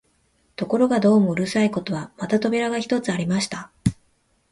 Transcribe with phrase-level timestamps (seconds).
[0.55, 3.69] ところがどうもうるさいことは、また扉が一つありました